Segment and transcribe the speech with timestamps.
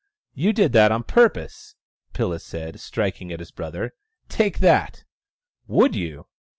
[0.43, 1.75] "You did that on purpose!"
[2.15, 3.93] Pilla said, striking at his brother."
[4.39, 5.03] Take that!""
[5.67, 6.25] Would you